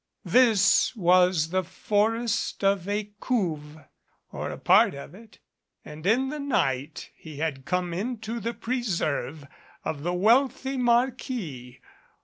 [0.25, 3.81] This was the forest of Ecouves
[4.31, 5.37] or a part of it
[5.85, 9.45] and in the night he had come into the preserve
[9.85, 11.81] of the wealthy marquis.